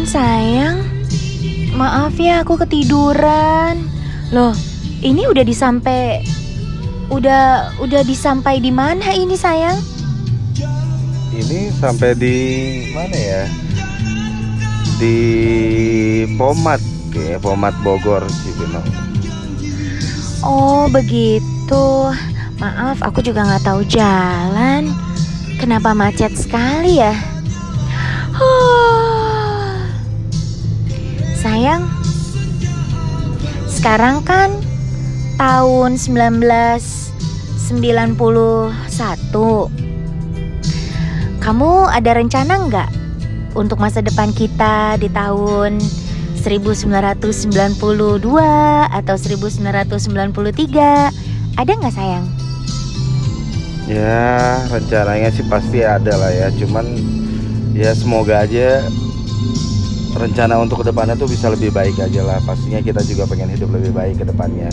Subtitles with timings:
[0.00, 0.80] ampun sayang.
[1.76, 3.84] Maaf ya aku ketiduran.
[4.32, 4.56] Loh,
[5.04, 6.24] ini udah disampai
[7.12, 9.76] udah udah disampai di mana ini sayang?
[11.36, 12.36] Ini sampai di
[12.96, 13.44] mana ya?
[14.96, 15.16] Di
[16.40, 16.80] Pomat,
[17.12, 18.88] ya Pomat Bogor Cibinong.
[20.40, 22.08] Oh begitu.
[22.56, 24.88] Maaf, aku juga nggak tahu jalan.
[25.60, 27.12] Kenapa macet sekali ya?
[31.60, 31.84] Sayang,
[33.68, 34.48] sekarang kan
[35.36, 38.72] tahun 1991.
[41.36, 42.88] Kamu ada rencana nggak
[43.52, 45.84] untuk masa depan kita di tahun
[46.40, 47.28] 1992
[48.88, 51.60] atau 1993?
[51.60, 52.24] Ada nggak sayang?
[53.84, 56.88] Ya rencananya sih pasti ada lah ya Cuman
[57.76, 58.80] ya semoga aja
[60.20, 62.38] rencana untuk ke depannya tuh bisa lebih baik aja lah.
[62.44, 64.68] Pastinya kita juga pengen hidup lebih baik ke depannya.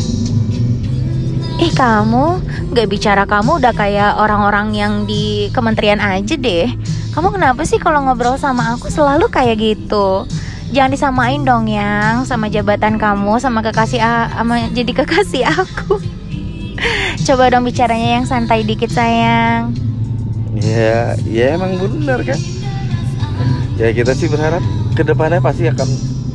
[1.57, 2.37] Ih kamu,
[2.75, 6.69] gak bicara kamu udah kayak orang-orang yang di kementerian aja deh.
[7.17, 10.29] Kamu kenapa sih kalau ngobrol sama aku selalu kayak gitu?
[10.69, 15.97] Jangan disamain dong yang sama jabatan kamu sama kekasih sama jadi kekasih aku.
[17.25, 19.73] Coba dong bicaranya yang santai dikit sayang.
[20.61, 22.37] Ya, ya emang benar kan?
[23.81, 24.61] Ya kita sih berharap
[24.97, 25.85] ke depannya pasti akan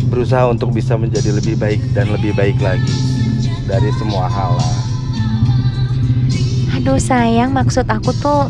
[0.07, 2.95] berusaha untuk bisa menjadi lebih baik dan lebih baik lagi
[3.67, 4.75] Dari semua hal lah.
[6.79, 8.47] Aduh sayang maksud aku tuh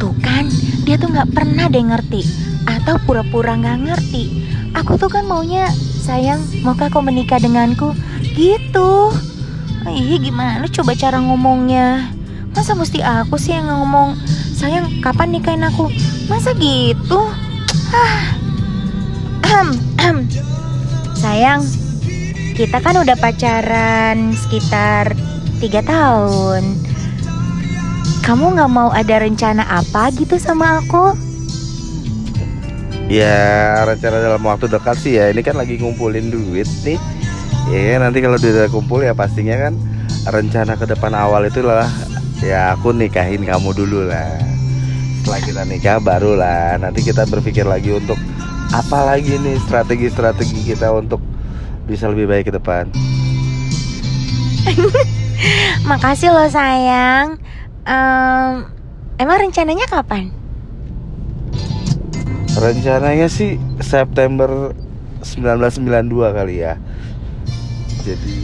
[0.00, 0.48] Tuh kan
[0.88, 2.24] dia tuh gak pernah deh ngerti
[2.64, 4.48] Atau pura-pura gak ngerti.
[4.72, 5.68] Aku tuh kan maunya
[6.00, 7.92] sayang maukah kau menikah denganku?
[8.32, 9.12] Gitu.
[9.84, 12.08] Ih gimana coba cara ngomongnya?
[12.56, 14.16] Masa mesti aku sih yang ngomong
[14.56, 15.92] Sayang kapan nikahin aku?
[16.24, 17.20] Masa gitu?
[17.92, 18.35] Ah.
[21.22, 21.62] Sayang
[22.56, 25.12] Kita kan udah pacaran sekitar
[25.60, 26.64] tiga tahun.
[28.24, 31.12] Kamu gak mau ada rencana apa gitu sama aku?
[33.12, 35.28] Ya rencana dalam waktu dekat sih ya.
[35.30, 36.96] Ini kan lagi ngumpulin duit nih.
[37.68, 39.74] Ya nanti kalau udah kumpul ya pastinya kan
[40.26, 41.86] Rencana ke depan awal itu lah.
[42.40, 44.32] Ya aku nikahin kamu dulu lah.
[45.20, 48.14] Setelah kita nikah baru lah Nanti kita berpikir lagi untuk
[48.74, 51.22] Apa lagi nih strategi-strategi kita untuk
[51.86, 52.90] Bisa lebih baik ke depan?
[55.90, 57.38] Makasih loh sayang.
[57.86, 58.66] Um,
[59.16, 60.28] Emang rencananya kapan?
[62.58, 64.74] Rencananya sih September
[65.24, 66.74] 1992 kali ya.
[68.04, 68.36] Jadi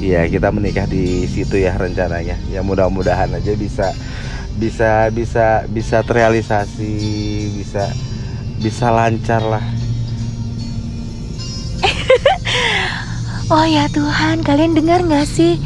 [0.00, 2.40] Ya kita menikah di situ ya rencananya.
[2.48, 3.92] Ya mudah-mudahan aja bisa
[4.58, 6.94] bisa bisa bisa terrealisasi
[7.60, 7.84] bisa
[8.60, 9.64] bisa lancar lah.
[13.50, 15.58] Oh ya Tuhan kalian dengar gak sih?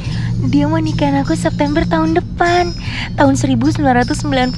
[0.48, 2.72] Dia mau nikahin aku September tahun depan
[3.16, 4.56] Tahun 1992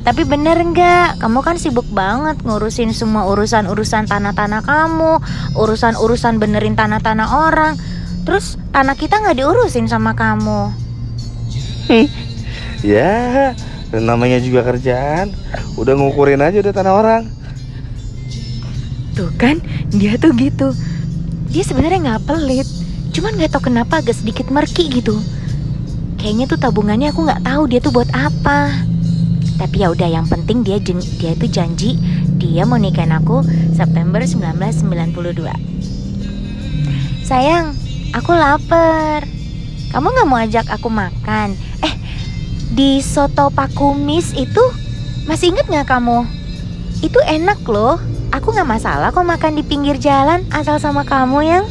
[0.00, 1.20] Tapi bener nggak?
[1.20, 5.20] Kamu kan sibuk banget ngurusin semua urusan-urusan tanah-tanah kamu
[5.60, 7.76] Urusan-urusan benerin tanah-tanah orang.
[8.24, 10.72] Terus tanah kita nggak diurusin sama kamu
[12.82, 13.54] Ya
[13.94, 15.30] namanya juga kerjaan
[15.78, 17.22] Udah ngukurin aja udah tanah orang
[19.14, 19.62] Tuh kan
[19.94, 20.74] dia tuh gitu
[21.52, 22.68] Dia sebenarnya nggak pelit
[23.12, 25.20] Cuman nggak tahu kenapa agak sedikit merki gitu.
[26.16, 28.72] Kayaknya tuh tabungannya aku nggak tahu dia tuh buat apa.
[29.60, 32.00] Tapi ya udah yang penting dia jen, dia itu janji
[32.40, 33.44] dia mau nikahin aku
[33.76, 35.44] September 1992.
[37.22, 37.76] Sayang,
[38.16, 39.28] aku lapar.
[39.92, 41.52] Kamu nggak mau ajak aku makan?
[41.84, 41.92] Eh,
[42.72, 44.64] di soto pakumis itu
[45.28, 46.24] masih inget nggak kamu?
[47.04, 48.00] Itu enak loh.
[48.32, 51.64] Aku nggak masalah kok makan di pinggir jalan asal sama kamu yang.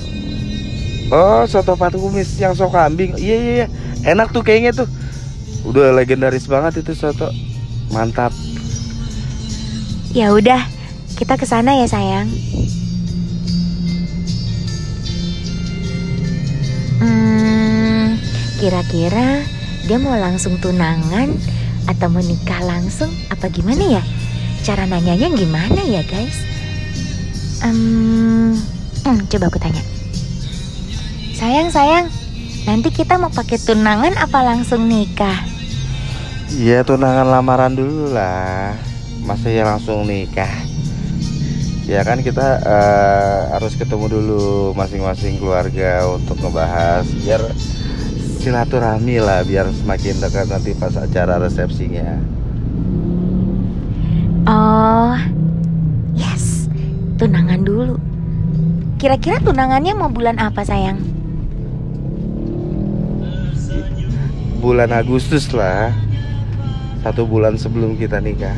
[1.09, 3.17] Oh, soto patu kumis yang sok kambing.
[3.17, 3.67] Iya, iya, iya.
[4.05, 4.87] Enak tuh kayaknya tuh.
[5.65, 7.27] Udah legendaris banget itu soto.
[7.89, 8.31] Mantap.
[10.13, 10.63] Ya udah,
[11.17, 12.29] kita ke sana ya, sayang.
[17.01, 18.15] Hmm,
[18.61, 19.43] kira-kira
[19.85, 21.33] dia mau langsung tunangan
[21.89, 24.03] atau menikah langsung apa gimana ya?
[24.61, 26.37] Cara nanyanya gimana ya, guys?
[27.65, 28.53] Um,
[29.01, 29.81] coba aku tanya.
[31.33, 32.05] Sayang, sayang,
[32.69, 35.41] nanti kita mau pakai tunangan apa langsung nikah?
[36.53, 38.77] Iya, tunangan lamaran dulu lah.
[39.25, 40.49] Masa ya langsung nikah?
[41.89, 47.41] Ya kan kita uh, harus ketemu dulu masing-masing keluarga untuk ngebahas biar
[48.41, 52.17] silaturahmi lah biar semakin dekat nanti pas acara resepsinya.
[54.49, 55.13] Oh,
[56.17, 56.65] yes,
[57.21, 58.01] tunangan dulu.
[58.97, 60.97] Kira-kira tunangannya mau bulan apa sayang?
[64.57, 65.93] Bulan Agustus lah.
[67.05, 68.57] Satu bulan sebelum kita nikah.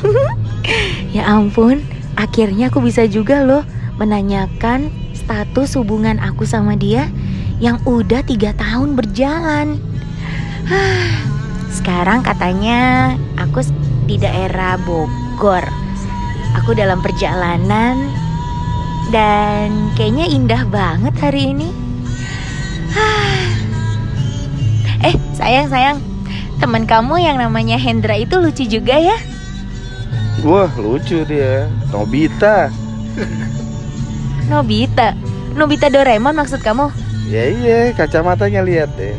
[1.12, 1.84] Ya ampun,
[2.16, 3.68] akhirnya aku bisa juga loh
[4.00, 7.12] menanyakan status hubungan aku sama dia
[7.62, 9.78] yang udah tiga tahun berjalan.
[11.70, 13.62] Sekarang katanya aku
[14.10, 15.62] di daerah Bogor.
[16.58, 18.10] Aku dalam perjalanan
[19.14, 21.70] dan kayaknya indah banget hari ini.
[25.02, 25.98] Eh, sayang sayang,
[26.58, 29.18] teman kamu yang namanya Hendra itu lucu juga ya?
[30.42, 32.70] Wah lucu dia, Nobita.
[34.50, 35.14] Nobita,
[35.58, 37.01] Nobita Doraemon maksud kamu?
[37.32, 39.16] Ya iya, kacamatanya lihat deh.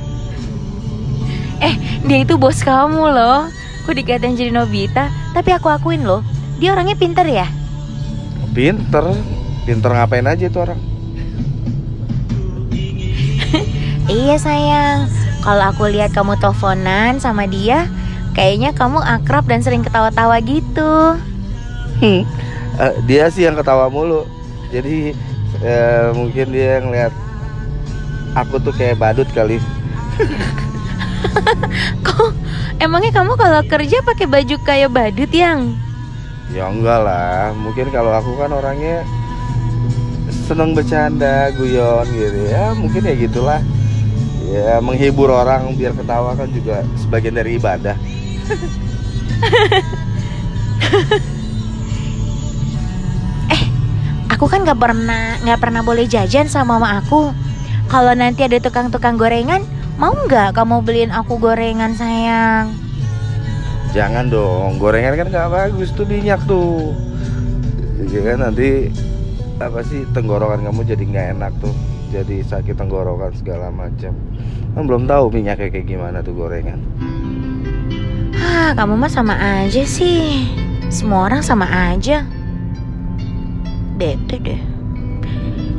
[1.66, 1.74] Eh,
[2.06, 3.50] dia itu bos kamu loh.
[3.82, 6.22] Aku dikatain jadi Nobita, tapi aku akuin loh,
[6.62, 7.50] dia orangnya pinter ya.
[8.54, 9.18] Pinter,
[9.66, 10.78] pinter ngapain aja tuh orang?
[14.04, 15.10] Iya sayang,
[15.42, 17.90] kalau aku lihat kamu teleponan sama dia,
[18.38, 21.18] kayaknya kamu akrab dan sering ketawa-tawa gitu.
[21.98, 22.22] Hmm.
[22.78, 24.30] Uh, dia sih yang ketawa mulu.
[24.70, 25.18] Jadi
[25.66, 27.23] uh, mungkin dia yang lihat
[28.34, 29.58] aku tuh kayak badut kali.
[32.06, 32.32] Kok
[32.82, 35.74] emangnya kamu kalau kerja pakai baju kayak badut yang?
[36.54, 39.02] Ya enggak lah, mungkin kalau aku kan orangnya
[40.46, 43.62] seneng bercanda, guyon gitu ya, mungkin ya gitulah.
[44.54, 47.98] Ya menghibur orang biar ketawa kan juga sebagian dari ibadah.
[53.50, 53.64] Eh
[54.30, 57.34] aku kan nggak pernah nggak pernah boleh jajan sama mama aku
[57.94, 59.62] kalau nanti ada tukang-tukang gorengan
[60.02, 62.74] mau nggak kamu beliin aku gorengan sayang?
[63.94, 66.90] Jangan dong gorengan kan nggak bagus tuh minyak tuh.
[68.02, 68.90] Jadi kan nanti
[69.62, 71.70] apa sih tenggorokan kamu jadi nggak enak tuh.
[72.10, 74.18] Jadi sakit tenggorokan segala macam.
[74.74, 76.82] Kan belum tahu minyaknya kayak gimana tuh gorengan.
[78.42, 80.50] Ah kamu mah sama aja sih.
[80.90, 82.26] Semua orang sama aja.
[84.02, 84.73] Bete deh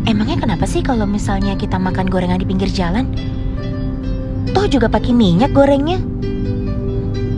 [0.05, 3.09] emangnya kenapa sih kalau misalnya kita makan gorengan di pinggir jalan
[4.53, 6.01] toh juga pakai minyak gorengnya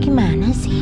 [0.02, 0.74] gimana sih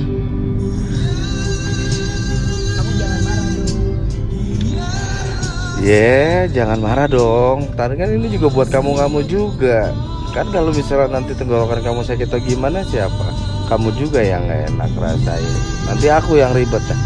[5.84, 7.68] Ya, yeah, jangan marah dong.
[7.76, 9.92] Tadi kan ini juga buat kamu-kamu juga.
[10.32, 13.28] Kan kalau misalnya nanti tenggorokan kamu sakit atau gimana siapa?
[13.68, 15.56] Kamu juga yang gak enak rasain.
[15.84, 17.00] Nanti aku yang ribet dah.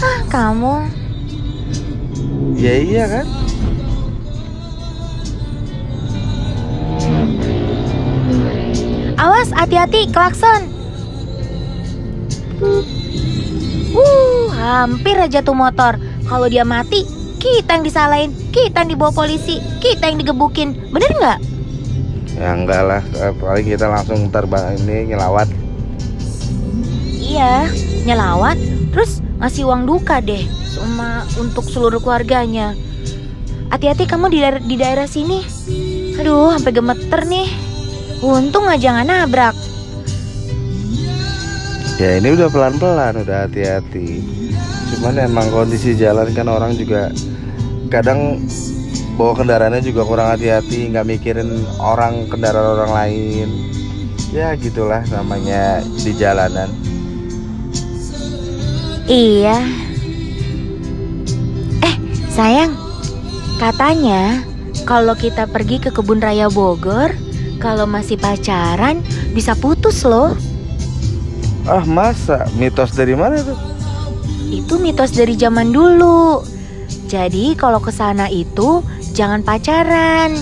[0.00, 1.01] Ah, kamu?
[2.62, 3.26] Ya iya kan?
[9.18, 10.70] Awas, hati-hati, klakson.
[13.90, 15.98] Uh, hampir aja tuh motor.
[16.30, 17.02] Kalau dia mati,
[17.42, 20.78] kita yang disalahin, kita yang dibawa polisi, kita yang digebukin.
[20.94, 21.38] Bener nggak?
[22.38, 25.50] Ya enggak lah, eh, paling kita langsung terbang ini nyelawat.
[27.18, 27.66] Iya,
[28.06, 28.58] nyelawat,
[28.94, 32.78] terus ngasih uang duka deh, sama untuk seluruh keluarganya.
[33.74, 35.42] Hati-hati kamu di daerah, di daerah sini.
[36.22, 37.50] Aduh, sampai gemeter nih.
[38.22, 39.56] Untung aja nggak nabrak.
[41.98, 44.22] Ya ini udah pelan-pelan, udah hati-hati.
[44.94, 47.10] Cuman emang kondisi jalan kan orang juga
[47.90, 48.38] kadang
[49.18, 53.48] bawa kendaraannya juga kurang hati-hati, nggak mikirin orang kendaraan orang lain.
[54.30, 56.81] Ya gitulah namanya di jalanan.
[59.12, 59.60] Iya.
[61.84, 61.96] Eh,
[62.32, 62.72] sayang.
[63.60, 64.40] Katanya
[64.88, 67.12] kalau kita pergi ke kebun raya Bogor,
[67.60, 69.04] kalau masih pacaran
[69.36, 70.32] bisa putus loh.
[71.68, 73.58] Ah masa mitos dari mana tuh?
[74.48, 76.40] Itu mitos dari zaman dulu.
[77.04, 78.80] Jadi kalau ke sana itu
[79.12, 80.32] jangan pacaran,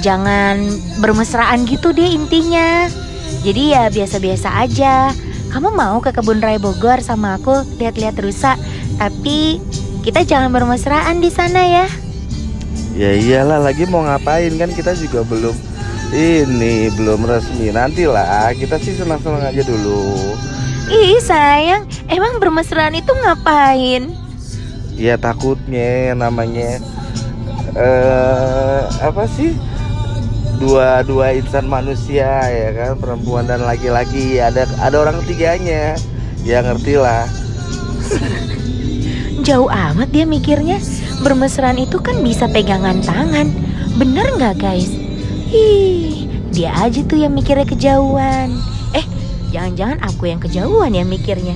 [0.00, 0.64] jangan
[1.04, 2.88] bermesraan gitu deh intinya.
[3.44, 5.12] Jadi ya biasa-biasa aja.
[5.52, 8.60] Kamu mau ke kebun raya Bogor sama aku lihat-lihat rusa,
[9.00, 9.62] tapi
[10.04, 11.86] kita jangan bermesraan di sana ya.
[12.96, 14.52] Ya iyalah lagi mau ngapain?
[14.56, 15.56] Kan kita juga belum
[16.16, 17.72] ini belum resmi.
[17.74, 20.36] Nantilah kita sih senang-senang aja dulu.
[20.86, 24.06] Ih sayang, emang bermesraan itu ngapain?
[24.96, 26.80] Ya takutnya namanya
[27.76, 29.52] uh, apa sih
[30.56, 35.96] dua dua insan manusia ya kan perempuan dan laki-laki ada ada orang ketiganya
[36.42, 37.28] ya ngerti lah
[39.46, 40.80] jauh amat dia mikirnya
[41.20, 43.52] bermesraan itu kan bisa pegangan tangan
[44.00, 45.06] bener nggak guys
[45.46, 48.50] Ih, dia aja tuh yang mikirnya kejauhan.
[48.98, 49.06] Eh,
[49.54, 51.54] Jangan-jangan aku yang kejauhan ya mikirnya.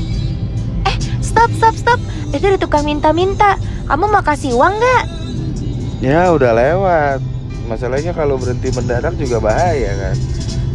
[0.90, 2.00] eh, stop, stop, stop.
[2.34, 3.54] Itu ada tukang minta-minta.
[3.86, 5.04] Kamu mau kasih uang nggak?
[6.02, 7.29] Ya udah lewat.
[7.70, 10.16] Masalahnya kalau berhenti mendadak juga bahaya kan.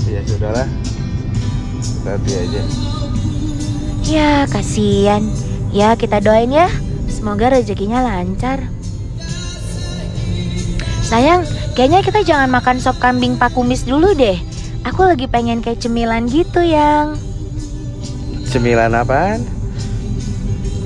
[0.08, 0.64] Ya sudahlah.
[2.08, 2.62] Nanti aja.
[4.08, 5.28] Ya kasihan.
[5.76, 6.72] Ya kita doain ya.
[7.12, 8.72] Semoga rezekinya lancar.
[11.04, 11.44] Sayang,
[11.76, 14.40] kayaknya kita jangan makan sop kambing pak kumis dulu deh.
[14.88, 17.20] Aku lagi pengen kayak cemilan gitu yang.
[18.48, 19.44] Cemilan apaan?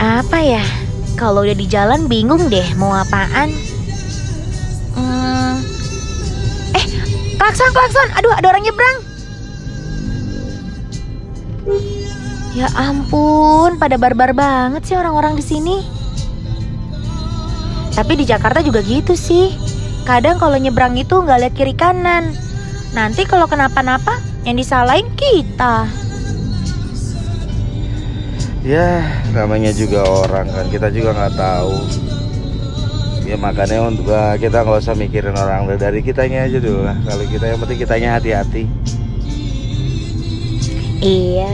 [0.01, 0.65] Apa ya?
[1.13, 3.68] Kalau udah di jalan bingung deh mau apaan.
[7.49, 8.09] Klakson klakson.
[8.13, 8.97] Aduh, ada orang nyebrang.
[12.53, 15.81] Ya ampun, pada barbar banget sih orang-orang di sini.
[17.97, 19.49] Tapi di Jakarta juga gitu sih.
[20.05, 22.37] Kadang kalau nyebrang itu nggak lihat kiri kanan.
[22.93, 25.89] Nanti kalau kenapa-napa yang disalahin kita.
[28.61, 31.73] Ya namanya juga orang kan kita juga nggak tahu.
[33.29, 36.97] Ya makanya untuk uh, kita nggak usah mikirin orang dari kitanya aja dulu lah.
[37.05, 38.65] Kalau kita yang penting kitanya hati-hati.
[40.97, 41.53] Iya.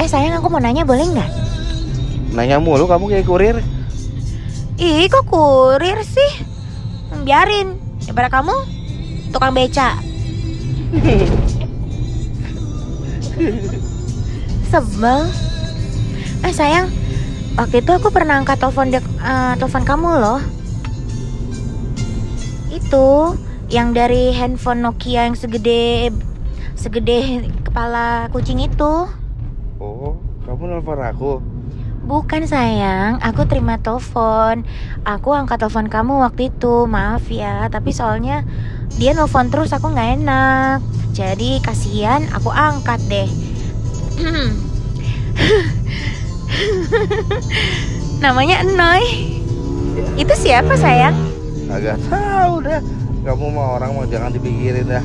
[0.00, 1.30] Eh sayang aku mau nanya boleh nggak?
[2.32, 3.56] Nanya mulu kamu kayak kurir.
[4.80, 6.48] Ih kok kurir sih?
[7.28, 7.76] Biarin.
[8.08, 8.56] Daripada kamu
[9.36, 10.00] tukang beca.
[14.72, 15.28] Sebel.
[16.40, 16.88] Eh sayang,
[17.56, 20.40] waktu itu aku pernah angkat telepon dek, eh, telepon kamu loh.
[22.68, 23.34] Itu
[23.72, 26.12] yang dari handphone Nokia yang segede
[26.76, 29.08] segede kepala kucing itu.
[29.80, 31.32] Oh, kamu nelfon aku.
[32.06, 34.62] Bukan sayang, aku terima telepon.
[35.02, 36.86] Aku angkat telepon kamu waktu itu.
[36.86, 38.46] Maaf ya, tapi soalnya
[38.94, 40.78] dia nelfon terus aku nggak enak.
[41.16, 43.28] Jadi kasihan, aku angkat deh.
[48.24, 49.04] Namanya Enoy.
[50.16, 51.16] Itu siapa sayang?
[51.68, 52.80] Agak tahu dah.
[53.26, 55.04] Kamu mau orang mau jangan dipikirin dah.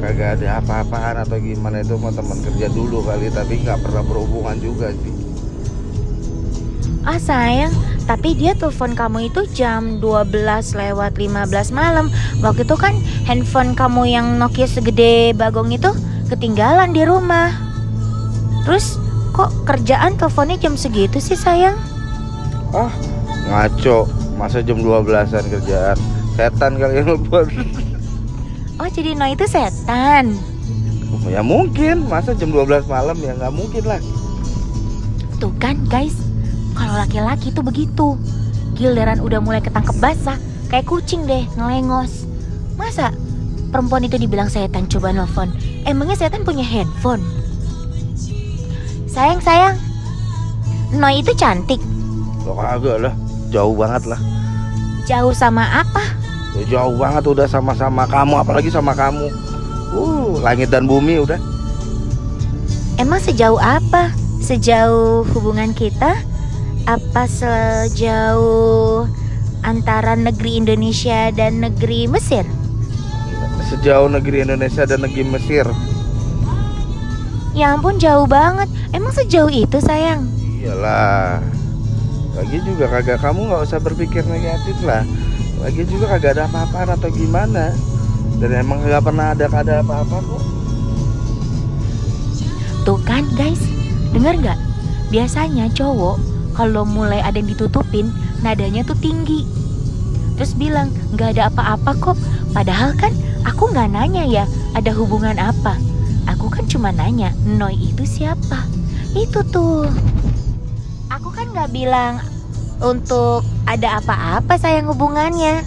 [0.00, 4.56] Kagak ada apa-apaan atau gimana itu mau teman kerja dulu kali tapi nggak pernah berhubungan
[4.58, 5.14] juga sih.
[7.00, 7.72] Ah sayang,
[8.04, 10.34] tapi dia telepon kamu itu jam 12
[10.76, 12.12] lewat 15 malam.
[12.44, 12.92] Waktu itu kan
[13.24, 15.88] handphone kamu yang Nokia segede bagong itu
[16.28, 17.54] ketinggalan di rumah.
[18.68, 19.00] Terus
[19.40, 21.72] kok kerjaan teleponnya jam segitu sih sayang?
[22.76, 22.92] Ah,
[23.48, 24.04] ngaco.
[24.36, 25.96] Masa jam 12-an kerjaan?
[26.36, 27.48] Setan kali yang nelfon.
[28.76, 30.36] Oh jadi No itu setan.
[31.28, 34.00] ya mungkin, masa jam 12 malam ya nggak mungkin lah.
[35.40, 36.16] Tuh kan guys,
[36.76, 38.20] kalau laki-laki tuh begitu.
[38.76, 40.36] Giliran udah mulai ketangkep basah,
[40.68, 42.28] kayak kucing deh ngelengos.
[42.76, 43.12] Masa
[43.72, 45.48] perempuan itu dibilang setan coba nelfon?
[45.88, 47.39] Emangnya setan punya handphone?
[49.10, 49.74] Sayang, sayang.
[50.94, 51.82] Noi itu cantik.
[52.46, 53.14] Lo kagak lah,
[53.50, 54.20] jauh banget lah.
[55.02, 56.02] Jauh sama apa?
[56.54, 59.26] Ya, jauh banget udah sama-sama kamu, apalagi sama kamu.
[59.90, 61.38] Uh, langit dan bumi udah.
[63.02, 64.14] Emang sejauh apa?
[64.38, 66.14] Sejauh hubungan kita?
[66.86, 69.10] Apa sejauh
[69.66, 72.46] antara negeri Indonesia dan negeri Mesir?
[73.66, 75.66] Sejauh negeri Indonesia dan negeri Mesir.
[77.60, 78.72] Ya ampun jauh banget.
[78.96, 80.24] Emang sejauh itu sayang?
[80.64, 81.44] Iyalah.
[82.32, 85.04] Lagi juga kagak kamu nggak usah berpikir negatif lah.
[85.60, 87.76] Lagi juga kagak ada apa-apa atau gimana.
[88.40, 90.44] Dan emang kagak pernah ada ada apa-apa kok.
[92.88, 93.60] Tuh kan guys,
[94.16, 94.58] denger nggak?
[95.12, 96.16] Biasanya cowok
[96.56, 98.08] kalau mulai ada yang ditutupin,
[98.40, 99.44] nadanya tuh tinggi.
[100.40, 102.16] Terus bilang nggak ada apa-apa kok.
[102.56, 103.12] Padahal kan
[103.44, 105.76] aku nggak nanya ya ada hubungan apa.
[106.60, 108.68] Kan cuma nanya, Noi itu siapa?
[109.16, 109.88] Itu tuh.
[111.08, 112.20] Aku kan nggak bilang
[112.84, 115.64] untuk ada apa-apa sayang hubungannya.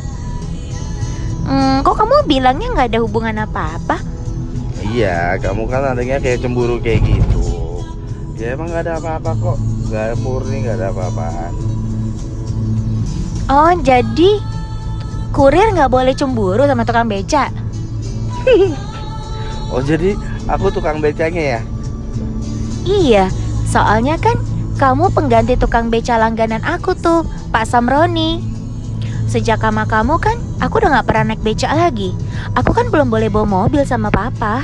[1.49, 4.05] Hmm, kok kamu bilangnya nggak ada hubungan apa-apa?
[4.85, 7.41] Iya, kamu kan adanya kayak cemburu kayak gitu.
[8.37, 9.57] Ya emang nggak ada apa-apa kok.
[9.89, 11.53] Nggak murni nggak ada apa-apaan.
[13.49, 14.37] Oh, jadi
[15.33, 17.49] kurir nggak boleh cemburu sama tukang beca?
[19.73, 20.13] Oh jadi
[20.47, 21.61] aku tukang becanya ya?
[22.83, 23.25] Iya,
[23.67, 24.35] soalnya kan
[24.75, 27.23] kamu pengganti tukang beca langganan aku tuh,
[27.53, 28.43] Pak Samroni.
[29.29, 32.11] Sejak sama kamu kan, aku udah nggak pernah naik beca lagi.
[32.59, 34.61] Aku kan belum boleh bawa mobil sama papa.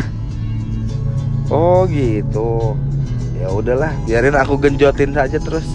[1.49, 2.75] Oh gitu.
[3.39, 5.65] Ya udahlah, biarin aku genjotin saja terus.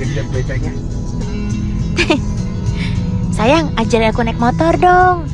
[0.00, 0.72] Genjot becanya.
[3.36, 5.28] Sayang, ajarin aku naik motor dong.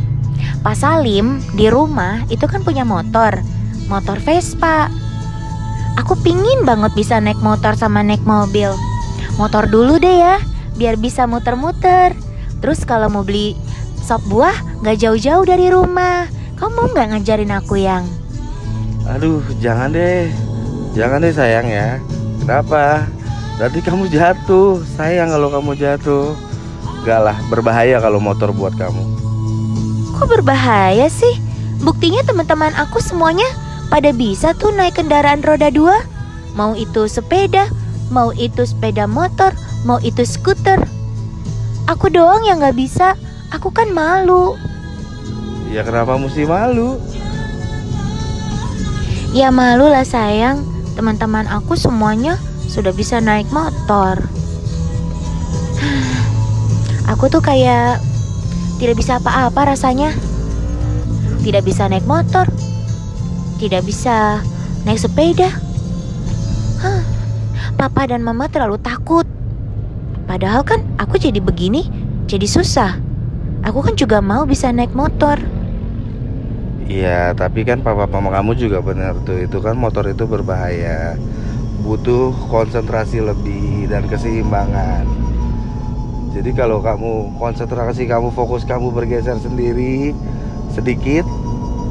[0.59, 3.39] Pak Salim di rumah itu kan punya motor,
[3.89, 4.93] motor Vespa.
[5.99, 8.71] Aku pingin banget bisa naik motor sama naik mobil.
[9.41, 10.39] Motor dulu deh ya,
[10.79, 12.15] biar bisa muter-muter.
[12.63, 13.59] Terus kalau mau beli
[13.99, 14.55] sop buah
[14.85, 16.31] nggak jauh-jauh dari rumah.
[16.55, 18.07] Kamu mau nggak ngajarin aku yang?
[19.09, 20.31] Aduh, jangan deh.
[20.95, 21.99] Jangan deh sayang ya.
[22.45, 23.09] Kenapa?
[23.59, 24.83] Nanti kamu jatuh.
[24.95, 26.35] Sayang kalau kamu jatuh.
[27.07, 29.03] Gak lah, berbahaya kalau motor buat kamu.
[30.19, 31.39] Kok berbahaya sih?
[31.79, 33.47] Buktinya teman-teman aku semuanya
[33.89, 36.05] pada bisa tuh naik kendaraan roda dua.
[36.57, 37.69] Mau itu sepeda,
[38.13, 39.53] mau itu sepeda motor,
[39.85, 40.81] mau itu skuter.
[41.89, 43.17] Aku doang yang gak bisa.
[43.49, 44.61] Aku kan malu.
[45.73, 47.01] Ya kenapa mesti malu?
[49.33, 50.65] Ya malu lah sayang.
[50.93, 52.37] Teman-teman aku semuanya
[52.69, 54.21] sudah bisa naik motor.
[57.17, 58.05] Aku tuh kayak
[58.77, 60.13] tidak bisa apa-apa rasanya.
[61.41, 62.45] Tidak bisa naik motor.
[63.59, 64.39] Tidak bisa
[64.87, 65.51] naik sepeda.
[66.79, 67.03] Hah,
[67.75, 69.27] Papa dan Mama terlalu takut.
[70.31, 71.91] Padahal kan aku jadi begini,
[72.31, 73.01] jadi susah.
[73.67, 75.43] Aku kan juga mau bisa naik motor.
[76.89, 79.45] Iya, tapi kan papa mama kamu juga benar tuh.
[79.45, 81.21] Itu kan motor itu berbahaya.
[81.85, 85.05] Butuh konsentrasi lebih dan keseimbangan.
[86.33, 90.17] Jadi kalau kamu konsentrasi kamu fokus kamu bergeser sendiri
[90.73, 91.27] sedikit,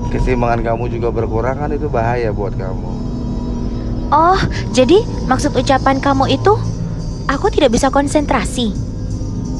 [0.09, 2.89] keseimbangan kamu juga berkurang kan itu bahaya buat kamu.
[4.07, 4.39] Oh,
[4.71, 6.55] jadi maksud ucapan kamu itu
[7.27, 8.71] aku tidak bisa konsentrasi.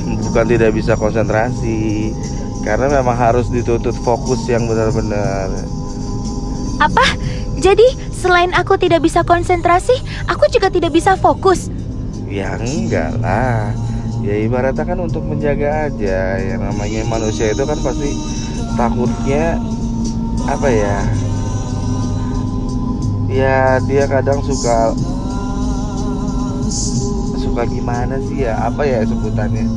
[0.07, 2.15] Bukan tidak bisa konsentrasi,
[2.63, 5.51] karena memang harus dituntut fokus yang benar-benar.
[6.79, 7.05] Apa?
[7.59, 7.83] Jadi
[8.15, 9.95] selain aku tidak bisa konsentrasi,
[10.31, 11.67] aku juga tidak bisa fokus.
[12.27, 13.75] Ya enggak lah.
[14.23, 16.39] Ya ibaratnya kan untuk menjaga aja.
[16.39, 18.11] Yang namanya manusia itu kan pasti
[18.75, 19.59] takutnya
[20.47, 20.97] apa ya?
[23.27, 24.95] Ya dia kadang suka
[27.37, 28.55] suka gimana sih ya?
[28.65, 29.67] Apa ya sebutannya?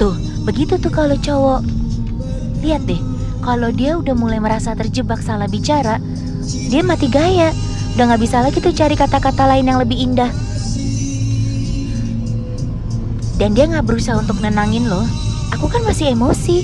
[0.00, 0.16] Tuh,
[0.48, 1.60] begitu tuh kalau cowok.
[2.64, 3.00] Lihat deh,
[3.44, 6.00] kalau dia udah mulai merasa terjebak salah bicara,
[6.72, 7.52] dia mati gaya.
[7.96, 10.28] Udah nggak bisa lagi tuh cari kata-kata lain yang lebih indah.
[13.36, 15.04] Dan dia nggak berusaha untuk nenangin loh.
[15.54, 16.58] Aku kan masih emosi.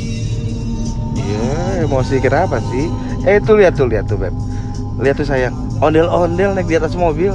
[1.15, 2.91] Ya emosi kenapa sih?
[3.23, 4.35] Eh tuh lihat tuh lihat tuh beb.
[4.99, 5.55] Lihat tuh sayang.
[5.79, 7.35] Ondel-ondel naik di atas mobil.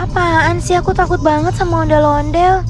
[0.00, 2.64] Apaan sih aku takut banget sama ondel-ondel.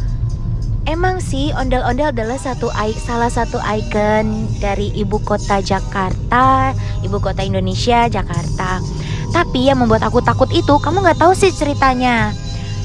[0.85, 2.69] Emang sih ondel-ondel adalah satu
[3.01, 8.85] salah satu ikon dari ibu kota Jakarta, ibu kota Indonesia Jakarta.
[9.33, 12.37] Tapi yang membuat aku takut itu kamu nggak tahu sih ceritanya.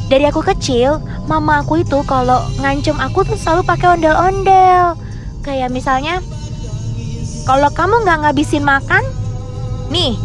[0.10, 0.98] Dari aku kecil,
[1.30, 4.98] mama aku itu kalau ngancem aku tuh selalu pakai ondel-ondel.
[5.46, 6.18] Kayak misalnya,
[7.46, 9.06] kalau kamu nggak ngabisin makan,
[9.94, 10.18] nih,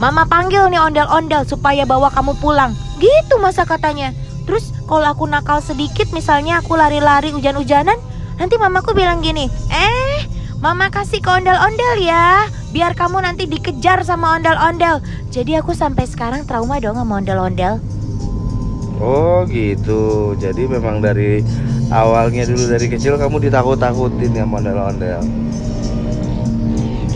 [0.00, 2.72] mama panggil nih ondel-ondel supaya bawa kamu pulang.
[2.96, 4.16] Gitu masa katanya.
[4.46, 7.98] Terus kalau aku nakal sedikit misalnya aku lari-lari hujan-hujanan
[8.38, 10.22] Nanti mamaku bilang gini Eh
[10.62, 15.02] mama kasih ke ondel-ondel ya Biar kamu nanti dikejar sama ondel-ondel
[15.34, 17.82] Jadi aku sampai sekarang trauma dong sama ondel-ondel
[18.96, 20.32] Oh gitu.
[20.40, 21.44] Jadi memang dari
[21.92, 25.20] awalnya dulu dari kecil kamu ditakut-takutin ya ondel-ondel.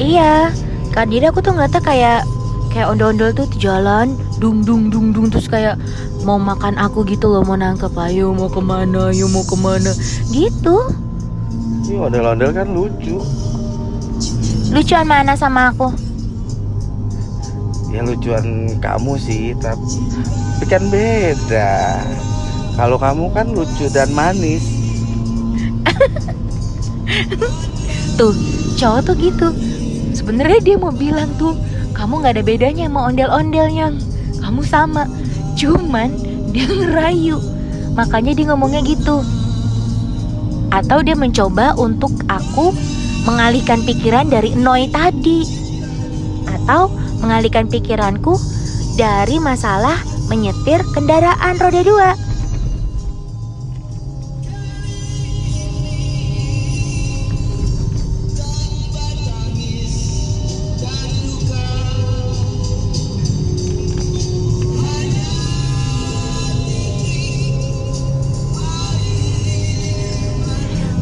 [0.01, 0.49] Iya
[0.97, 2.21] Kan jadi aku tuh ngeliatnya kayak
[2.73, 5.77] Kayak ondel-ondel tuh di jalan Dung dung dung dung Terus kayak
[6.25, 9.93] mau makan aku gitu loh Mau nangkep Ayo mau ke mana Ayo mau ke mana
[10.33, 10.77] Gitu
[11.85, 13.21] Ini ondel-ondel kan lucu.
[14.73, 16.10] Lucuan mana sama aku
[17.91, 21.99] Ya lucuan kamu sih, tapi kan beda.
[22.79, 24.63] Kalau kamu kan lucu dan manis.
[28.19, 28.35] Tuh,
[28.79, 29.49] cowok tuh gitu.
[30.15, 31.57] Sebenarnya dia mau bilang tuh,
[31.97, 33.97] kamu nggak ada bedanya sama ondel-ondelnya.
[34.39, 35.09] Kamu sama.
[35.59, 36.15] Cuman
[36.55, 37.41] dia ngerayu.
[37.97, 39.25] Makanya dia ngomongnya gitu.
[40.71, 42.71] Atau dia mencoba untuk aku
[43.27, 45.43] mengalihkan pikiran dari Noi tadi.
[46.47, 48.37] Atau mengalihkan pikiranku
[48.97, 49.97] dari masalah
[50.29, 52.11] menyetir kendaraan roda dua.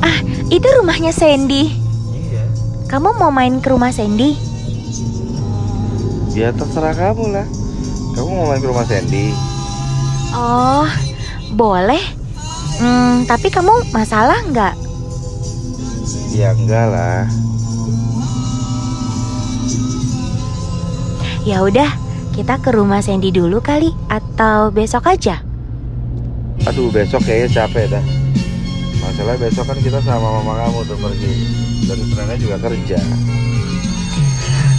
[0.01, 1.69] Ah, itu rumahnya Sandy.
[2.15, 2.43] Iya.
[2.89, 4.48] Kamu mau main ke rumah Sandy?
[6.39, 7.47] Ya terserah kamu lah.
[8.15, 9.35] Kamu mau main ke rumah Sandy?
[10.31, 10.87] Oh,
[11.51, 11.99] boleh.
[12.79, 14.79] Hmm, tapi kamu masalah nggak?
[16.31, 17.27] Ya enggak lah.
[21.43, 21.91] Ya udah,
[22.39, 25.43] kita ke rumah Sandy dulu kali atau besok aja?
[26.71, 28.05] Aduh besok kayaknya capek dah.
[29.03, 31.35] Masalah besok kan kita sama mama kamu tuh pergi
[31.91, 32.99] dan sebenarnya juga kerja.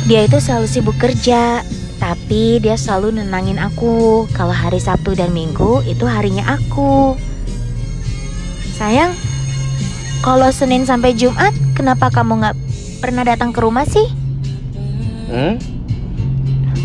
[0.10, 1.62] Dia itu selalu sibuk kerja,
[2.02, 7.14] tapi dia selalu nenangin aku kalau hari Sabtu dan Minggu itu harinya aku.
[8.74, 9.14] Sayang,
[10.26, 12.58] kalau Senin sampai Jumat, kenapa kamu nggak
[13.06, 14.10] pernah datang ke rumah sih?
[15.30, 15.62] Hmm?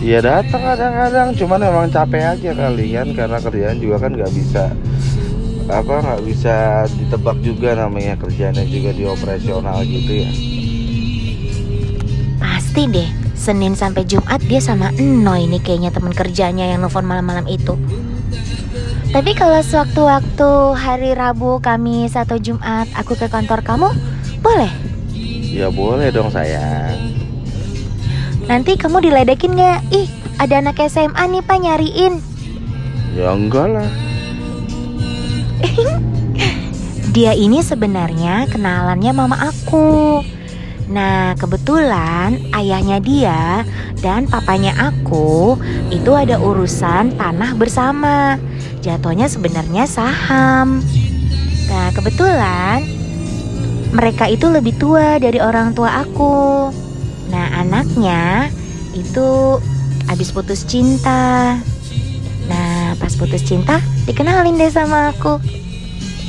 [0.04, 4.68] Iya datang kadang-kadang, cuman emang capek aja kali kan karena kerjaan juga kan nggak bisa
[5.64, 10.53] apa nggak bisa ditebak juga namanya kerjanya juga di operasional gitu ya.
[12.74, 13.06] Pasti deh,
[13.38, 17.78] Senin sampai Jumat dia sama Eno ini kayaknya teman kerjanya yang nelfon malam-malam itu.
[19.14, 23.94] Tapi kalau sewaktu-waktu hari Rabu, Kamis atau Jumat aku ke kantor kamu,
[24.42, 24.74] boleh?
[25.54, 27.14] Ya boleh dong sayang.
[28.50, 29.94] Nanti kamu diledekin nggak?
[29.94, 30.10] Ih,
[30.42, 32.18] ada anak SMA nih pak nyariin.
[33.14, 33.90] Ya enggak lah.
[37.14, 40.26] Dia ini sebenarnya kenalannya mama aku.
[40.84, 43.64] Nah, kebetulan ayahnya dia
[44.04, 45.56] dan papanya aku
[45.88, 48.36] itu ada urusan tanah bersama.
[48.84, 50.84] Jatuhnya sebenarnya saham.
[51.72, 52.84] Nah, kebetulan
[53.96, 56.68] mereka itu lebih tua dari orang tua aku.
[57.32, 58.52] Nah, anaknya
[58.92, 59.56] itu
[60.04, 61.56] habis putus cinta.
[62.44, 65.40] Nah, pas putus cinta dikenalin deh sama aku.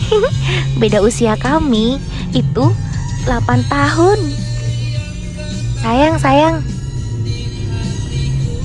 [0.79, 1.99] Beda usia kami
[2.31, 2.71] itu
[3.27, 4.19] 8 tahun.
[5.85, 6.55] Sayang, sayang.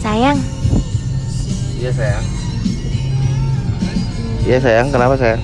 [0.00, 0.38] Sayang,
[1.76, 2.24] Iya sayang.
[4.48, 5.42] Iya sayang, kenapa sayang?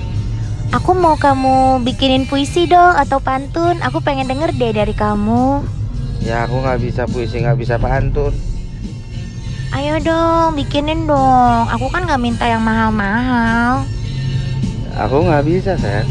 [0.73, 3.77] aku mau kamu bikinin puisi dong atau pantun.
[3.85, 5.61] Aku pengen denger deh dari kamu.
[6.25, 8.33] Ya aku nggak bisa puisi, nggak bisa pantun.
[9.69, 11.69] Ayo dong, bikinin dong.
[11.69, 13.85] Aku kan gak minta yang mahal-mahal.
[14.97, 16.09] Aku nggak bisa sayang.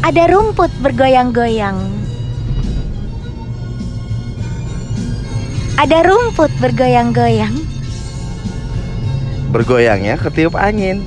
[0.00, 1.76] Ada rumput bergoyang-goyang.
[5.76, 7.52] Ada rumput bergoyang-goyang.
[9.52, 11.04] Bergoyangnya ketiup angin.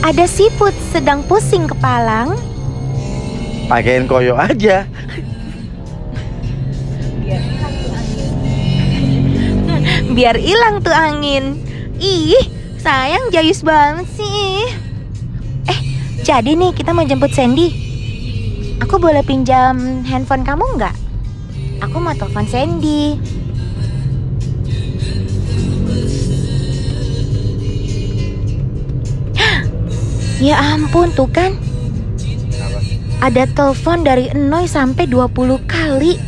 [0.00, 2.32] Ada siput sedang pusing kepalang.
[3.68, 4.88] Pakein koyo aja.
[10.12, 11.60] Biar hilang tuh angin.
[12.02, 12.51] Ih,
[12.82, 14.66] sayang jayus banget sih.
[15.70, 15.78] Eh,
[16.26, 17.70] jadi nih kita mau jemput Sandy.
[18.82, 20.90] Aku boleh pinjam handphone kamu nggak?
[21.86, 23.22] Aku mau telepon Sandy.
[30.42, 31.54] Ya ampun tuh kan
[33.22, 35.30] Ada telepon dari Enoy sampai 20
[35.70, 36.18] kali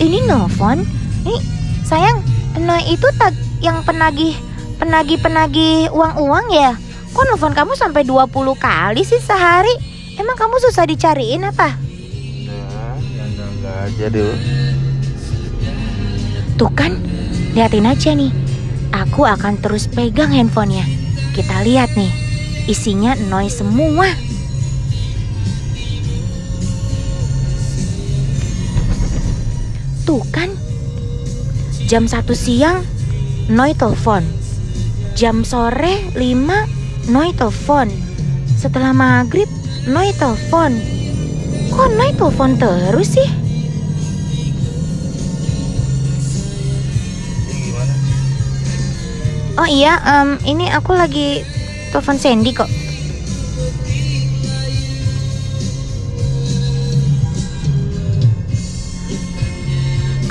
[0.00, 0.80] Ini nelfon
[1.28, 1.36] Ini
[1.84, 2.24] sayang
[2.56, 4.32] Enoy itu tag yang penagih
[4.80, 6.72] Penagih-penagih uang-uang ya?
[7.12, 9.76] Kok nelfon kamu sampai 20 kali sih sehari?
[10.16, 11.76] Emang kamu susah dicariin apa?
[11.76, 14.34] Nah, ya enggak enggak aja deh.
[16.56, 16.96] Tuh kan,
[17.52, 18.32] liatin aja nih.
[18.90, 20.82] Aku akan terus pegang handphonenya.
[21.36, 22.10] Kita lihat nih
[22.66, 24.08] Isinya Enoy semua.
[30.08, 30.50] Tuh kan
[31.86, 32.82] Jam 1 siang
[33.46, 34.39] Noi telepon
[35.20, 37.92] Jam sore 5 Noi telepon
[38.56, 39.44] Setelah maghrib
[39.84, 40.72] Noi telepon
[41.68, 43.28] Kok Noi telepon terus sih?
[49.60, 51.44] Oh iya, em, ini aku lagi
[51.92, 52.64] telepon Sandy kok.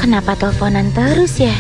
[0.02, 1.54] Kenapa teleponan terus ya?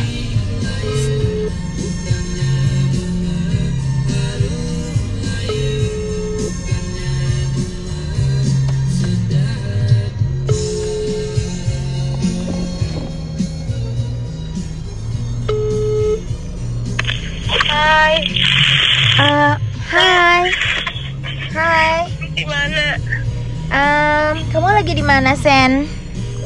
[24.49, 25.85] Kamu lagi di mana, Sen?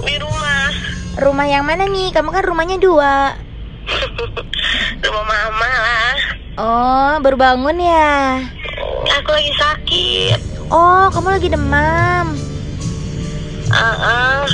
[0.04, 0.70] Di rumah.
[1.20, 2.12] Rumah yang mana nih?
[2.12, 3.36] Kamu kan rumahnya dua.
[5.04, 6.16] Rumah mama lah.
[6.60, 8.44] Oh, baru bangun ya?
[9.22, 10.40] Aku lagi sakit.
[10.68, 12.36] Oh, kamu lagi demam.
[13.72, 14.46] Ah, ah.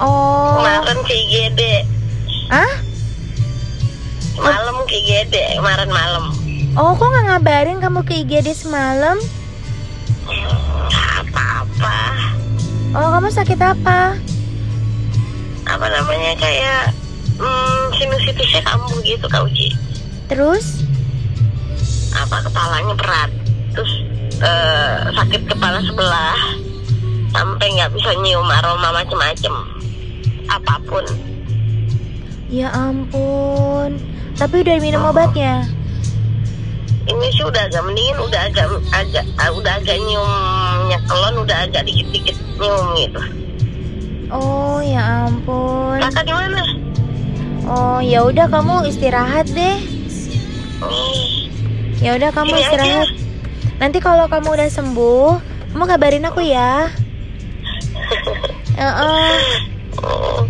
[0.00, 0.58] Oh.
[0.58, 1.60] Kemarin ke IGD.
[2.48, 2.90] Ah?
[4.90, 6.34] IGD kemarin malam.
[6.74, 9.22] Oh, kok nggak ngabarin kamu ke IGD semalam?
[10.26, 11.98] Nggak apa-apa.
[12.90, 14.18] Oh, kamu sakit apa?
[15.62, 16.90] Apa namanya kayak
[17.38, 19.70] hmm, sinusitisnya kambuh gitu Kak Uci.
[20.26, 20.82] Terus?
[22.10, 23.30] Apa kepalanya berat.
[23.78, 23.92] Terus
[24.42, 26.34] eh, sakit kepala sebelah.
[27.30, 29.54] Sampai nggak bisa nyium aroma macem-macem.
[30.50, 31.06] Apa pun.
[32.50, 34.02] Ya ampun.
[34.34, 35.62] Tapi udah minum obatnya?
[37.10, 41.82] Ini sih udah agak mendingin, udah agak agak ah, udah agak nyiumnya kelon, udah agak
[41.84, 43.20] dikit-dikit nyium gitu.
[44.30, 45.98] Oh, ya ampun.
[45.98, 46.62] Kakak di mana?
[47.66, 49.78] Oh, ya udah kamu istirahat deh.
[50.80, 51.50] Nih,
[51.98, 53.04] Ya udah kamu Ini istirahat.
[53.04, 53.12] aja.
[53.76, 55.30] Nanti kalau kamu udah sembuh,
[55.74, 56.88] kamu kabarin aku ya.
[58.80, 59.34] Heeh.
[60.00, 60.46] oh,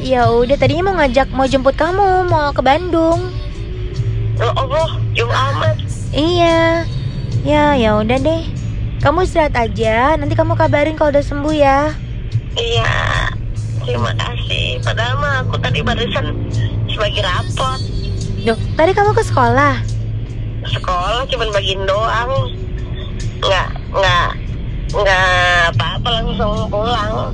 [0.00, 3.22] Ya udah tadinya mau ngajak mau jemput kamu mau ke Bandung.
[4.40, 5.76] Ya Allah, jauh amat.
[6.10, 6.88] Iya.
[7.44, 8.42] Ya, ya udah deh.
[9.00, 11.88] Kamu istirahat aja, nanti kamu kabarin kalau udah sembuh ya.
[12.52, 13.32] Iya,
[13.80, 14.76] terima kasih.
[14.84, 16.36] Padahal mah aku tadi barusan
[16.84, 17.80] sebagai rapot.
[18.44, 19.80] Duh, tadi kamu ke sekolah.
[20.68, 22.52] Sekolah cuma bagiin doang.
[23.40, 24.28] Nggak, nggak,
[24.92, 25.28] nggak
[25.72, 27.32] apa-apa langsung pulang.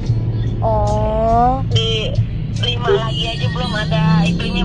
[0.63, 2.15] Oh, Di
[2.63, 4.63] lima lagi aja belum ada itunya.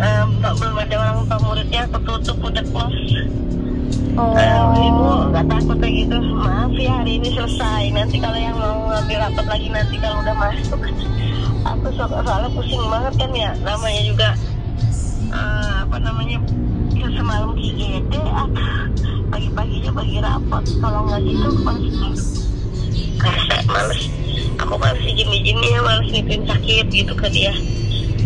[0.00, 3.12] Eh, belum ada orang tua muridnya ketutup udah close.
[4.16, 4.34] oh.
[4.34, 6.18] Eh, ibu nggak takut kayak gitu.
[6.18, 7.92] Maaf ya hari ini selesai.
[7.92, 10.80] Nanti kalau yang mau ngambil rapat lagi nanti kalau udah masuk.
[11.60, 13.50] Aku so soalnya pusing banget kan ya.
[13.60, 14.28] Namanya juga
[15.30, 16.40] eh, apa namanya
[17.10, 18.14] semalam di IGD.
[18.16, 18.88] Aduh,
[19.28, 20.64] pagi-paginya bagi rapat.
[20.80, 22.22] Kalau nggak gitu males.
[23.20, 24.02] Rese males.
[24.60, 27.52] Aku males izin-izinnya, males nitipin sakit gitu ke dia.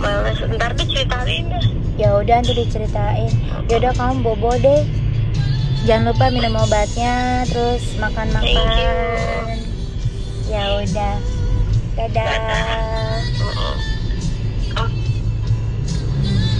[0.04, 0.38] Males.
[0.44, 1.64] Ntar deh ceritain deh.
[1.96, 3.32] Ya udah nanti diceritain.
[3.72, 4.84] Ya udah kamu bobo deh.
[5.84, 9.60] Jangan lupa minum obatnya, terus Thank makan-makan.
[10.48, 11.14] Ya udah.
[11.94, 12.28] Dadah.
[13.44, 14.88] Oh,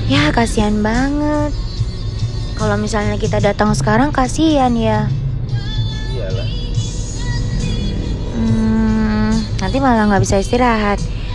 [0.05, 1.51] Ya kasihan banget.
[2.55, 5.09] Kalau misalnya kita datang sekarang kasihan ya.
[6.13, 6.49] Iyalah.
[8.37, 10.94] Hmm, nanti malah nggak bisa istirahat.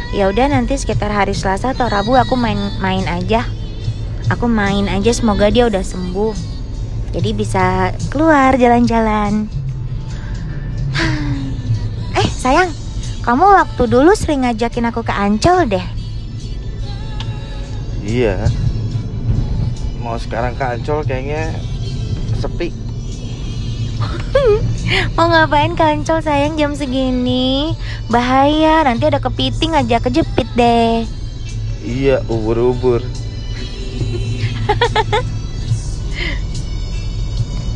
[0.09, 3.45] Ya udah nanti sekitar hari Selasa atau Rabu aku main-main aja.
[4.33, 6.33] Aku main aja semoga dia udah sembuh.
[7.13, 9.45] Jadi bisa keluar jalan-jalan.
[12.17, 12.73] Eh sayang,
[13.21, 15.85] kamu waktu dulu sering ngajakin aku ke Ancol deh.
[18.01, 18.49] Iya.
[20.01, 21.53] Mau sekarang ke Ancol kayaknya
[22.41, 22.73] sepi.
[25.13, 27.77] Mau ngapain ke Ancol sayang jam segini?
[28.09, 31.05] Bahaya, nanti ada kepiting aja kejepit deh.
[31.85, 33.05] Iya, ubur-ubur.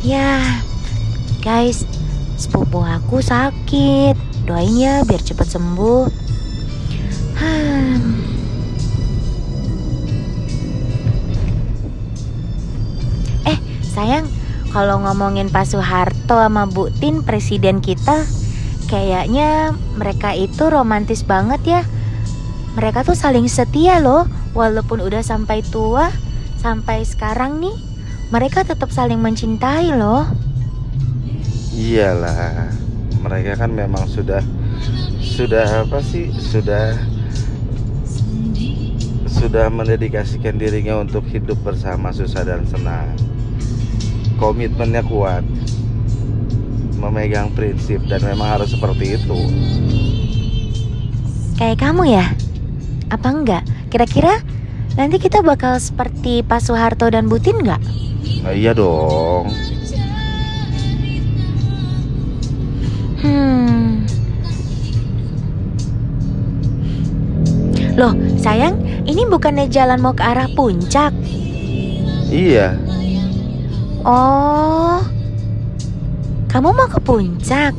[0.04, 0.60] Ya,
[1.40, 1.88] guys,
[2.36, 4.12] sepupu aku sakit.
[4.44, 6.12] Doain ya biar cepat sembuh.
[7.40, 8.20] Hmm.
[13.48, 14.28] Eh, sayang,
[14.74, 18.26] kalau ngomongin Pak Soeharto sama Bu Tin, presiden kita,
[18.90, 21.82] kayaknya mereka itu romantis banget ya.
[22.74, 26.10] Mereka tuh saling setia loh, walaupun udah sampai tua,
[26.58, 27.76] sampai sekarang nih,
[28.34, 30.26] mereka tetap saling mencintai loh.
[31.70, 32.74] Iyalah.
[33.22, 34.42] Mereka kan memang sudah
[35.22, 36.34] sudah apa sih?
[36.34, 36.98] Sudah
[39.30, 43.33] sudah mendedikasikan dirinya untuk hidup bersama susah dan senang.
[44.36, 45.46] Komitmennya kuat.
[46.98, 49.38] Memegang prinsip dan memang harus seperti itu.
[51.54, 52.26] Kayak kamu ya?
[53.14, 53.62] Apa enggak?
[53.92, 54.42] Kira-kira
[54.98, 57.82] nanti kita bakal seperti Pak Soeharto dan Butin nggak?
[58.42, 59.48] Nah, iya dong.
[63.24, 64.04] Hmm.
[67.94, 68.76] Loh, sayang,
[69.08, 71.14] ini bukannya jalan mau ke arah puncak?
[72.28, 72.83] Iya.
[74.04, 75.00] Oh,
[76.52, 77.72] kamu mau ke puncak?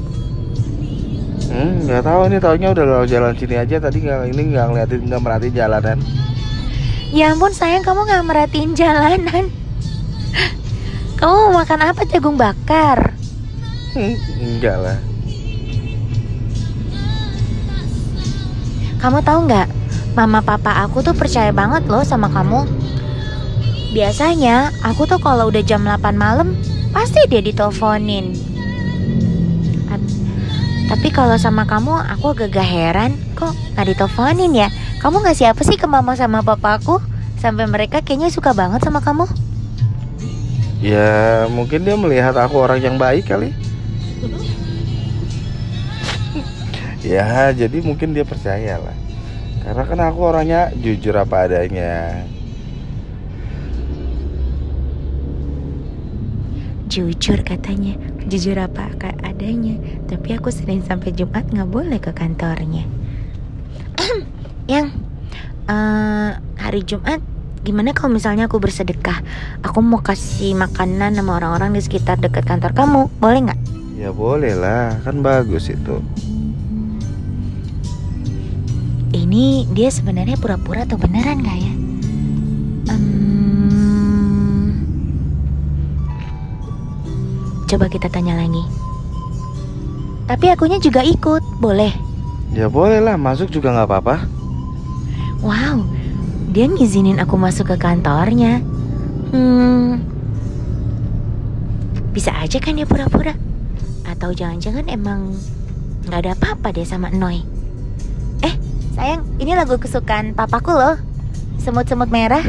[1.54, 5.22] Hmm, nggak tahu ini taunya udah jalan sini aja tadi nggak ini nggak ngeliatin nggak
[5.22, 6.02] merhatiin jalanan.
[7.14, 9.54] Ya ampun, sayang, kamu nggak merhatiin jalanan.
[11.22, 12.02] Kamu mau makan apa?
[12.10, 13.14] Jagung bakar?
[13.94, 14.98] Hmm, enggak lah.
[18.98, 19.68] Kamu tahu nggak?
[20.18, 22.66] Mama papa aku tuh percaya banget loh sama kamu.
[23.96, 26.52] Biasanya aku tuh kalau udah jam 8 malam
[26.92, 28.36] pasti dia diteleponin.
[30.86, 34.68] Tapi kalau sama kamu aku agak gak heran kok nggak diteleponin ya.
[35.00, 37.00] Kamu ngasih apa sih ke mama sama papaku
[37.40, 39.30] Sampai mereka kayaknya suka banget sama kamu.
[40.84, 43.56] Ya mungkin dia melihat aku orang yang baik kali.
[47.06, 48.98] ya jadi mungkin dia percaya lah.
[49.62, 52.26] Karena kan aku orangnya jujur apa adanya.
[56.96, 58.00] Jujur katanya,
[58.32, 58.88] jujur apa
[59.20, 59.76] adanya.
[60.08, 62.88] Tapi aku Senin sampai Jumat nggak boleh ke kantornya.
[64.72, 64.96] yang
[65.68, 67.20] uh, hari Jumat
[67.68, 69.20] gimana kalau misalnya aku bersedekah?
[69.60, 73.12] Aku mau kasih makanan sama orang-orang di sekitar dekat kantor kamu.
[73.20, 73.60] Boleh nggak?
[74.00, 74.96] Ya boleh lah.
[75.04, 76.00] Kan bagus itu.
[79.12, 81.74] Ini dia sebenarnya pura-pura atau beneran nggak ya?
[82.88, 83.45] Um,
[87.66, 88.64] coba kita tanya lagi
[90.26, 91.94] tapi akunya juga ikut boleh
[92.56, 94.16] ya boleh lah masuk juga nggak apa-apa
[95.46, 95.86] Wow,
[96.50, 98.66] dia ngizinin aku masuk ke kantornya.
[99.30, 100.02] Hmm,
[102.18, 103.38] bisa aja kan dia pura-pura?
[104.10, 105.38] Atau jangan-jangan emang
[106.10, 107.46] nggak ada apa-apa deh sama Noi?
[108.42, 108.58] Eh,
[108.98, 110.98] sayang, ini lagu kesukaan papaku loh.
[111.62, 112.42] Semut-semut merah.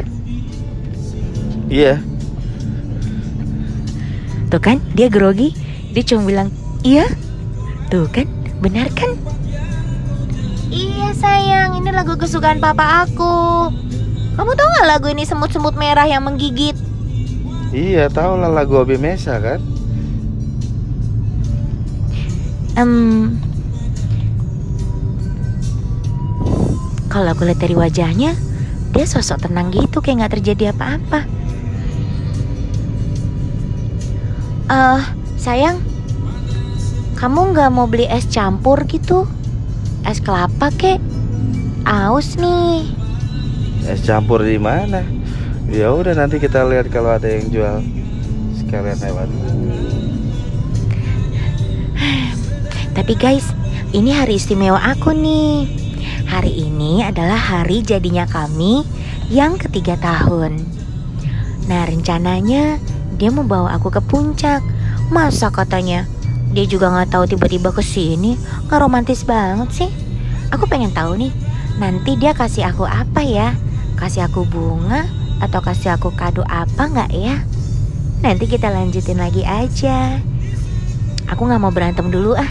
[1.68, 2.00] Iya.
[4.47, 5.53] Tuh kan, dia grogi.
[5.91, 6.49] Dia cuma bilang,
[6.87, 7.09] iya.
[7.91, 8.27] Tuh kan,
[8.63, 9.15] benar kan?
[10.67, 13.71] Iya sayang, ini lagu kesukaan papa aku.
[14.37, 16.77] Kamu tahu nggak lagu ini semut-semut merah yang menggigit?
[17.73, 19.59] Iya, tahu lah lagu Obi Mesa kan?
[22.77, 23.41] Um,
[27.09, 28.37] kalau aku lihat dari wajahnya,
[28.93, 31.25] dia sosok tenang gitu, kayak nggak terjadi apa-apa.
[34.66, 35.02] Eh, uh,
[35.38, 35.79] sayang,
[37.14, 39.31] kamu nggak mau beli es campur gitu?
[40.07, 41.02] es kelapa kek
[41.83, 42.87] aus nih.
[43.90, 45.02] Es campur di mana?
[45.66, 47.83] Ya udah nanti kita lihat kalau ada yang jual.
[48.55, 49.26] Sekalian lewat.
[52.96, 53.50] Tapi guys
[53.90, 55.66] ini hari istimewa aku nih.
[56.26, 58.87] Hari ini adalah hari jadinya kami
[59.26, 60.62] yang ketiga tahun.
[61.66, 62.79] Nah rencananya
[63.16, 64.61] dia mau bawa aku ke puncak.
[65.09, 66.05] Masa katanya?
[66.52, 68.37] Dia juga nggak tahu tiba-tiba ke sini.
[68.68, 69.90] Nggak romantis banget sih.
[70.52, 71.33] Aku pengen tahu nih
[71.76, 73.52] nanti dia kasih aku apa ya?
[73.96, 75.05] Kasih aku bunga
[75.40, 77.37] atau kasih aku kado apa nggak ya?
[78.24, 80.20] Nanti kita lanjutin lagi aja.
[81.29, 82.48] Aku nggak mau berantem dulu ah.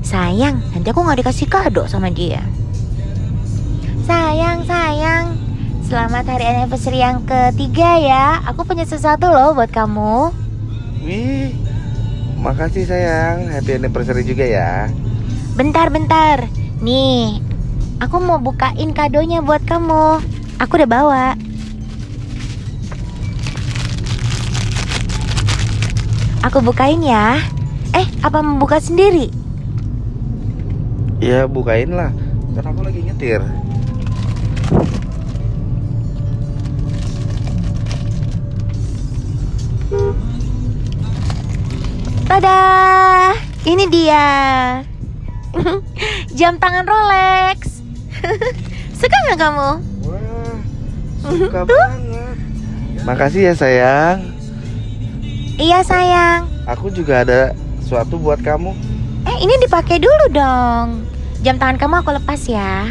[0.00, 2.44] Sayang nanti aku nggak dikasih kado sama dia.
[4.04, 5.39] Sayang sayang
[5.90, 10.30] selamat hari anniversary yang ketiga ya aku punya sesuatu loh buat kamu
[11.02, 11.50] wih
[12.40, 14.88] Makasih sayang, happy anniversary juga ya.
[15.60, 16.48] Bentar, bentar.
[16.80, 17.36] Nih,
[18.00, 20.24] aku mau bukain kadonya buat kamu.
[20.56, 21.26] Aku udah bawa.
[26.48, 27.44] Aku bukain ya.
[27.92, 29.28] Eh, apa mau buka sendiri?
[31.20, 32.08] Ya, bukain lah.
[32.56, 33.44] Kan aku lagi nyetir.
[42.40, 43.36] Tada!
[43.68, 44.28] Ini dia.
[46.40, 47.84] Jam tangan Rolex.
[48.96, 49.70] Suka nggak kamu?
[50.08, 50.56] Wah,
[51.36, 52.36] suka banget.
[53.04, 54.32] Makasih ya sayang.
[55.60, 56.48] Iya sayang.
[56.64, 57.52] Aku juga ada
[57.84, 58.72] sesuatu buat kamu.
[59.28, 61.04] Eh ini dipakai dulu dong.
[61.44, 62.88] Jam tangan kamu aku lepas ya.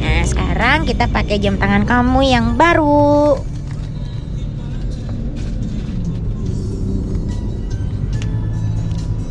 [0.00, 3.52] Nah sekarang kita pakai jam tangan kamu yang baru.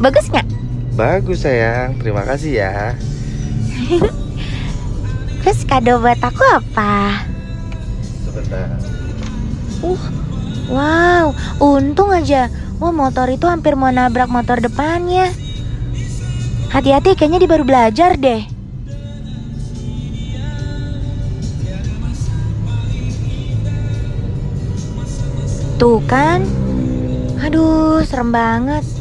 [0.03, 0.47] Bagus nggak?
[0.99, 2.91] Bagus sayang, terima kasih ya.
[5.39, 7.23] Terus kado buat aku apa?
[8.27, 8.67] Sebentar.
[9.79, 10.03] Uh,
[10.67, 11.31] wow,
[11.63, 12.51] untung aja.
[12.83, 15.31] Wah motor itu hampir mau nabrak motor depannya.
[16.67, 18.43] Hati-hati, kayaknya dia baru belajar deh.
[25.79, 26.43] Tuh kan,
[27.39, 28.92] aduh serem banget.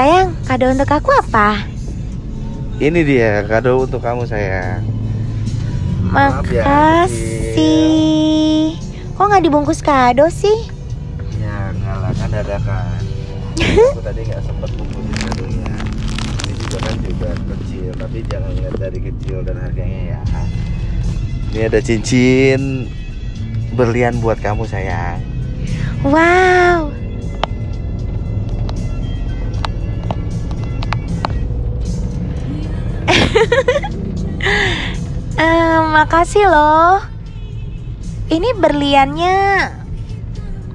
[0.00, 1.60] Sayang, kado untuk aku apa?
[2.80, 4.80] Ini dia kado untuk kamu sayang.
[6.08, 7.60] Makasih.
[8.72, 8.80] Ya,
[9.12, 10.72] Kok nggak dibungkus kado sih?
[11.36, 13.00] Ya nggak lah kan dadakan.
[13.92, 15.68] aku tadi nggak sempat bungkusin kadonya.
[16.48, 20.20] Ini juga kan juga kecil, tapi jangan lihat dari kecil dan harganya ya.
[21.52, 22.88] Ini ada cincin
[23.76, 25.20] berlian buat kamu sayang.
[26.00, 26.88] Wow,
[35.40, 37.00] uh, makasih loh.
[38.30, 39.38] Ini berliannya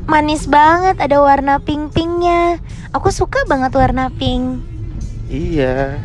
[0.05, 2.59] manis banget, ada warna pink-pinknya.
[2.91, 4.59] Aku suka banget warna pink.
[5.31, 5.99] Iya.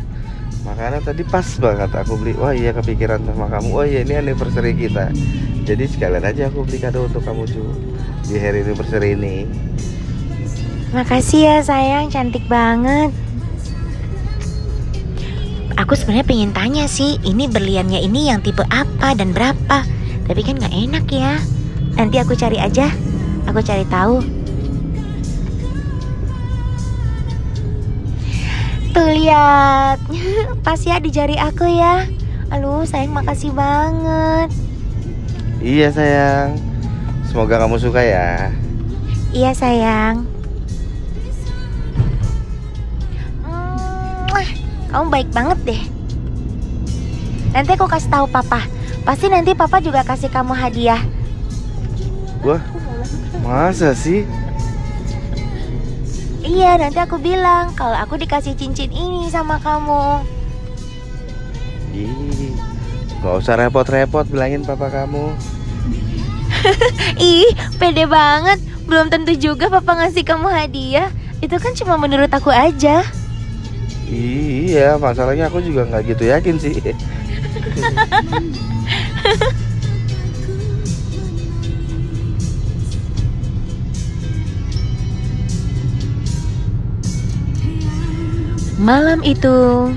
[0.61, 2.37] Makanya tadi pas banget aku beli.
[2.37, 3.69] Wah iya kepikiran sama kamu.
[3.73, 5.09] Oh iya ini anniversary kita.
[5.65, 7.63] Jadi sekalian aja aku beli kado untuk kamu cu
[8.29, 9.49] di hari anniversary ini.
[10.91, 13.15] Makasih ya sayang, cantik banget.
[15.79, 19.83] Aku sebenarnya pengen tanya sih, ini berliannya ini yang tipe apa dan berapa?
[20.27, 21.39] Tapi kan nggak enak ya.
[21.95, 22.87] Nanti aku cari aja.
[23.47, 24.23] Aku cari tahu.
[28.91, 29.99] Tuh lihat,
[30.65, 32.07] pas ya di jari aku ya.
[32.51, 34.51] Aduh, sayang makasih banget.
[35.63, 36.59] Iya sayang.
[37.27, 38.51] Semoga kamu suka ya.
[39.31, 40.30] Iya sayang.
[44.91, 45.81] Kamu baik banget deh.
[47.55, 48.63] Nanti aku kasih tahu papa.
[49.07, 50.99] Pasti nanti papa juga kasih kamu hadiah.
[52.43, 52.61] Wah,
[53.39, 54.27] masa sih?
[56.41, 60.25] Iya, nanti aku bilang kalau aku dikasih cincin ini sama kamu.
[61.95, 62.51] Ih,
[63.23, 65.31] gak usah repot-repot bilangin papa kamu.
[67.21, 67.47] Ih,
[67.79, 68.59] pede banget.
[68.89, 71.07] Belum tentu juga papa ngasih kamu hadiah.
[71.39, 73.05] Itu kan cuma menurut aku aja.
[74.11, 76.75] Iya, masalahnya aku juga nggak gitu yakin sih.
[88.81, 89.93] Malam itu,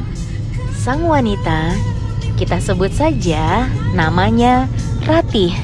[0.76, 1.72] sang wanita,
[2.36, 4.68] kita sebut saja namanya
[5.08, 5.56] Ratih,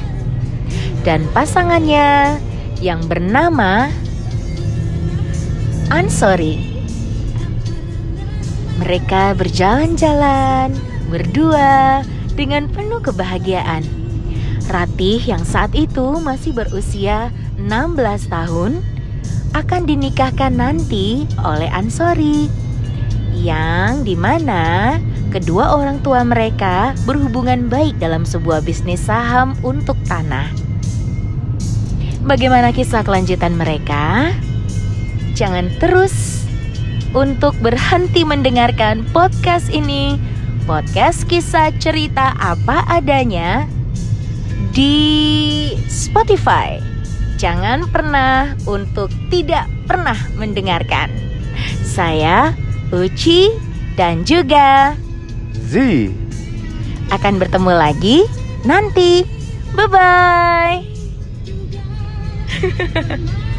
[1.05, 2.41] dan pasangannya
[2.81, 3.93] yang bernama
[5.93, 6.70] Ansori.
[8.81, 10.73] Mereka berjalan-jalan
[11.13, 12.01] berdua
[12.33, 13.85] dengan penuh kebahagiaan.
[14.73, 17.29] Ratih yang saat itu masih berusia
[17.61, 18.81] 16 tahun
[19.53, 22.47] akan dinikahkan nanti oleh Ansori
[23.37, 24.97] yang di mana
[25.29, 30.49] kedua orang tua mereka berhubungan baik dalam sebuah bisnis saham untuk tanah.
[32.21, 34.29] Bagaimana kisah kelanjutan mereka?
[35.33, 36.40] Jangan terus
[37.11, 40.15] untuk berhenti mendengarkan podcast ini,
[40.63, 43.67] podcast kisah cerita apa adanya
[44.71, 46.79] di Spotify.
[47.35, 51.09] Jangan pernah untuk tidak pernah mendengarkan.
[51.83, 52.53] Saya
[52.91, 53.51] Uci
[53.95, 54.95] dan juga
[55.67, 56.11] Z.
[57.11, 58.17] akan bertemu lagi
[58.63, 59.23] nanti.
[59.75, 60.79] Bye bye.